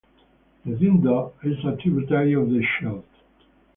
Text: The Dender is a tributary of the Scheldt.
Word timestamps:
The 0.65 0.73
Dender 0.75 1.29
is 1.43 1.63
a 1.63 1.75
tributary 1.79 2.33
of 2.33 2.49
the 2.49 2.63
Scheldt. 2.65 3.05